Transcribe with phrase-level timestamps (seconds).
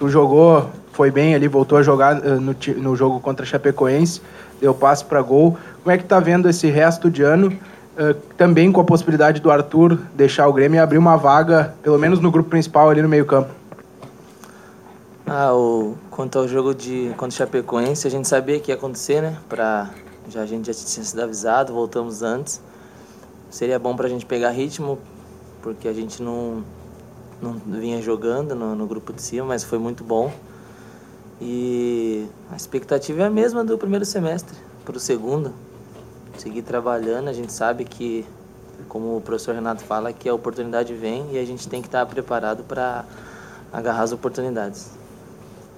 [0.00, 4.22] tu jogou, foi bem ali, voltou a jogar uh, no, no jogo contra Chapecoense,
[4.58, 5.58] deu passe para gol.
[5.82, 7.48] Como é que tá vendo esse resto de ano?
[7.48, 11.98] Uh, também com a possibilidade do Arthur deixar o Grêmio e abrir uma vaga, pelo
[11.98, 13.50] menos no grupo principal ali no meio-campo.
[15.26, 19.20] Ah, o, quanto ao jogo de contra o Chapecoense, a gente sabia que ia acontecer,
[19.20, 19.36] né?
[19.50, 19.90] Pra,
[20.30, 22.60] já, a gente já tinha sido avisado, voltamos antes.
[23.50, 24.98] Seria bom para a gente pegar ritmo,
[25.60, 26.64] porque a gente não,
[27.42, 30.32] não vinha jogando no, no grupo de cima, mas foi muito bom.
[31.40, 35.52] E a expectativa é a mesma do primeiro semestre para o segundo.
[36.36, 38.26] Seguir trabalhando, a gente sabe que,
[38.88, 42.04] como o professor Renato fala, que a oportunidade vem e a gente tem que estar
[42.06, 43.04] preparado para
[43.72, 44.90] agarrar as oportunidades.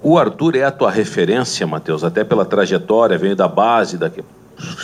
[0.02, 4.10] O Arthur é a tua referência, Matheus, até pela trajetória, veio da base, da,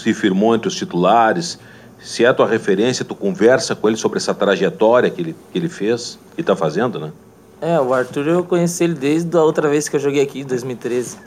[0.00, 1.58] se firmou entre os titulares.
[2.00, 5.58] Se é a tua referência, tu conversa com ele sobre essa trajetória que ele, que
[5.58, 7.12] ele fez e está fazendo, né?
[7.60, 10.44] É, o Arthur eu conheci ele desde a outra vez que eu joguei aqui, em
[10.44, 11.18] 2013.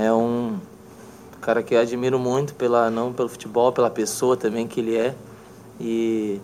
[0.00, 0.56] É um
[1.40, 5.14] cara que eu admiro muito, pela, não pelo futebol, pela pessoa também que ele é.
[5.80, 6.40] E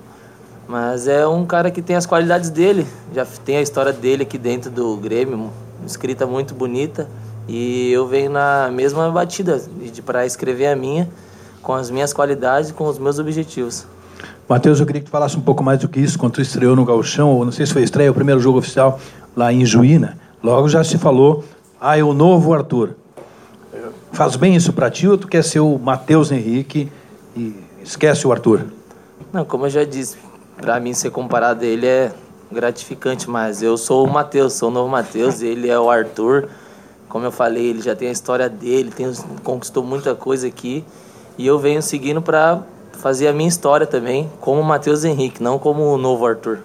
[0.68, 4.36] mas é um cara que tem as qualidades dele, já tem a história dele aqui
[4.36, 5.50] dentro do Grêmio,
[5.86, 7.08] escrita muito bonita
[7.48, 11.08] e eu venho na mesma batida de para escrever a minha
[11.68, 13.86] com as minhas qualidades e com os meus objetivos.
[14.48, 16.74] Matheus, eu queria que tu falasse um pouco mais do que isso, quando tu estreou
[16.74, 18.98] no Gauchão, ou não sei se foi estreia, o primeiro jogo oficial
[19.36, 21.44] lá em Juína, logo já se falou,
[21.78, 22.96] ah, é o novo Arthur.
[24.12, 26.90] Faz bem isso para ti ou tu quer ser o Matheus Henrique
[27.36, 28.64] e esquece o Arthur?
[29.30, 30.16] Não, como eu já disse,
[30.56, 32.10] para mim ser comparado a ele é
[32.50, 36.48] gratificante, mas eu sou o Matheus, sou o novo Matheus, ele é o Arthur.
[37.10, 39.12] Como eu falei, ele já tem a história dele, tem,
[39.44, 40.82] conquistou muita coisa aqui.
[41.38, 42.62] E eu venho seguindo para
[42.94, 46.58] fazer a minha história também, como o Matheus Henrique, não como o novo Arthur.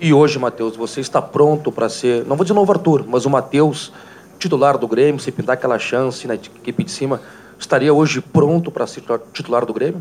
[0.00, 3.30] E hoje, Matheus, você está pronto para ser, não vou dizer novo Arthur, mas o
[3.30, 3.92] Matheus,
[4.38, 7.20] titular do Grêmio, se pintar aquela chance na equipe de cima,
[7.58, 9.02] estaria hoje pronto para ser
[9.32, 10.00] titular do Grêmio?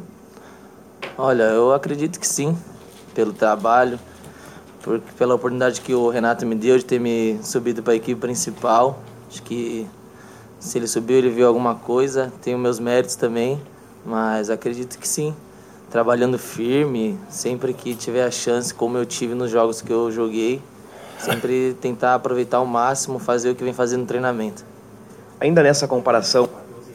[1.17, 2.56] Olha, eu acredito que sim,
[3.16, 4.00] pelo trabalho,
[4.81, 8.19] por, pela oportunidade que o Renato me deu de ter me subido para a equipe
[8.19, 9.00] principal.
[9.29, 9.88] Acho que
[10.61, 12.31] se ele subiu, ele viu alguma coisa.
[12.41, 13.59] Tenho meus méritos também,
[14.05, 15.35] mas acredito que sim.
[15.89, 20.61] Trabalhando firme, sempre que tiver a chance, como eu tive nos jogos que eu joguei,
[21.17, 24.63] sempre tentar aproveitar ao máximo, fazer o que vem fazendo no treinamento.
[25.39, 26.47] Ainda nessa comparação,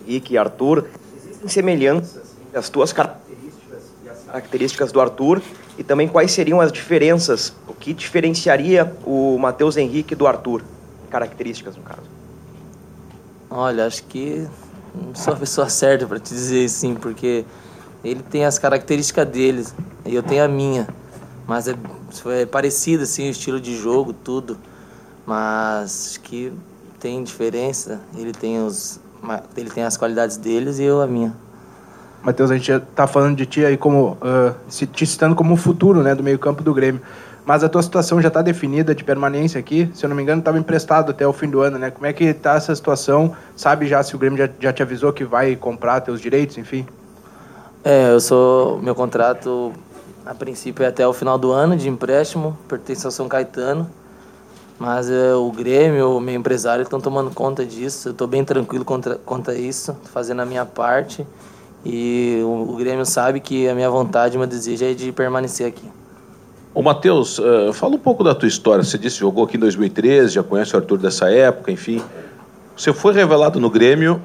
[0.07, 5.43] Henrique e Arthur, existem semelhanças entre as tuas características e as características do Arthur
[5.77, 10.63] e também quais seriam as diferenças, o que diferenciaria o Matheus Henrique do Arthur,
[11.11, 12.16] características no caso?
[13.51, 14.47] Olha, acho que
[14.95, 17.45] não sou a pessoa certa para te dizer assim, porque
[18.05, 19.65] ele tem as características dele
[20.05, 20.89] e eu tenho a minha,
[21.47, 21.75] mas é,
[22.41, 24.57] é parecido assim o estilo de jogo, tudo,
[25.25, 26.53] mas acho que
[26.99, 28.01] tem diferença.
[28.17, 29.01] Ele tem os,
[29.57, 31.35] ele tem as qualidades deles e eu a minha.
[32.23, 36.03] Matheus, a gente está falando de ti aí como uh, te citando como o futuro,
[36.03, 37.01] né, do meio campo do Grêmio.
[37.47, 39.89] Mas a tua situação já está definida de permanência aqui.
[39.95, 41.93] Se eu não me engano, estava emprestado até o fim do ano, né?
[41.93, 43.37] Como é que está essa situação?
[43.55, 46.85] Sabe já se o Grêmio já, já te avisou que vai comprar teus direitos, enfim?
[47.85, 49.73] É, eu sou meu contrato
[50.27, 53.89] a princípio é até o final do ano de empréstimo, pertence ao São Caetano.
[54.77, 58.09] Mas é, o Grêmio, o meu empresário estão tomando conta disso.
[58.09, 61.25] Eu estou bem tranquilo contra, contra isso, fazendo a minha parte.
[61.85, 65.89] E o, o Grêmio sabe que a minha vontade, meu desejo é de permanecer aqui.
[66.77, 68.85] Ô, Matheus, uh, fala um pouco da tua história.
[68.85, 72.03] Você disse que jogou aqui em 2013, já conhece o Arthur dessa época, enfim.
[72.77, 74.21] Você foi revelado no Grêmio,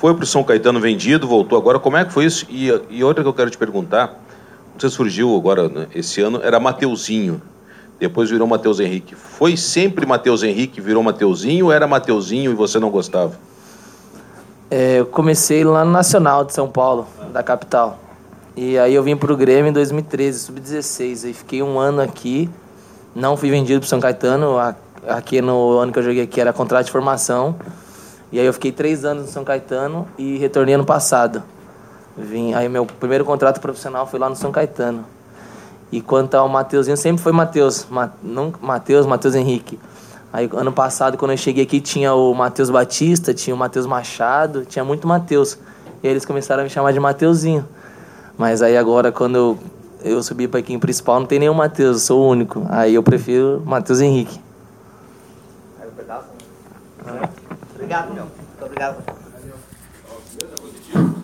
[0.00, 1.78] foi para o São Caetano vendido, voltou agora.
[1.78, 2.46] Como é que foi isso?
[2.48, 4.18] E, e outra que eu quero te perguntar,
[4.74, 7.42] você surgiu agora, né, esse ano, era Mateuzinho.
[8.00, 9.14] Depois virou Matheus Henrique.
[9.14, 13.32] Foi sempre Matheus Henrique, virou Mateuzinho ou era Mateuzinho e você não gostava?
[14.70, 18.05] É, eu comecei lá no Nacional de São Paulo, da capital.
[18.56, 21.26] E aí eu vim pro Grêmio em 2013, sub-16.
[21.26, 22.48] Aí fiquei um ano aqui,
[23.14, 24.56] não fui vendido pro São Caetano.
[25.06, 27.54] Aqui no ano que eu joguei aqui era contrato de formação.
[28.32, 31.42] E aí eu fiquei três anos no São Caetano e retornei ano passado.
[32.16, 35.04] Vim, aí meu primeiro contrato profissional foi lá no São Caetano.
[35.92, 37.86] E quanto ao Mateuzinho, sempre foi Matheus.
[38.62, 39.78] Matheus, Matheus Henrique.
[40.32, 44.64] Aí ano passado, quando eu cheguei aqui, tinha o Matheus Batista, tinha o Matheus Machado,
[44.64, 45.58] tinha muito Matheus.
[46.02, 47.68] E aí eles começaram a me chamar de Mateuzinho.
[48.38, 49.58] Mas aí agora, quando eu,
[50.02, 52.66] eu subi para aqui equipe principal, não tem nenhum Matheus, eu sou o único.
[52.68, 54.40] Aí eu prefiro Matheus Henrique.
[57.04, 57.28] Né?
[57.74, 58.24] Obrigado, meu.
[58.24, 59.02] Muito obrigado.
[60.94, 61.15] Valeu.